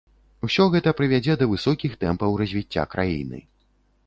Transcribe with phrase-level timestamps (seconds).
[0.45, 3.45] Усё гэта прывядзе да высокіх тэмпаў развіцця краіны.